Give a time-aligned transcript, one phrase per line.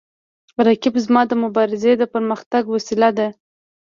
[0.67, 3.27] رقیب زما د مبارزې د پرمختګ وسیله ده